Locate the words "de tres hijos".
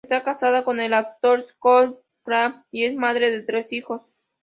3.29-4.01